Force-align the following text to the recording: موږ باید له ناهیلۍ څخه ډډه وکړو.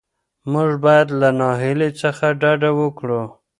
موږ 0.51 0.71
باید 0.85 1.07
له 1.21 1.29
ناهیلۍ 1.39 1.89
څخه 2.01 2.25
ډډه 2.41 2.71
وکړو. 2.79 3.21